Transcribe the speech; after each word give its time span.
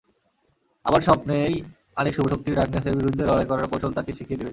আবার 0.85 1.01
স্বপ্নেই 1.07 1.53
আরেক 1.97 2.13
শুভশক্তি 2.15 2.49
ডার্কনেসের 2.51 2.97
বিরুদ্ধে 2.99 3.23
লড়াই 3.25 3.47
করার 3.49 3.69
কৌশল 3.71 3.91
তাঁকে 3.93 4.11
শিখিয়ে 4.17 4.39
দেবে। 4.39 4.49